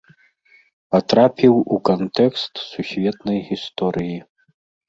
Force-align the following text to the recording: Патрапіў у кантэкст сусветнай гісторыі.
Патрапіў 0.95 1.53
у 1.77 1.79
кантэкст 1.89 2.53
сусветнай 2.71 3.39
гісторыі. 3.51 4.19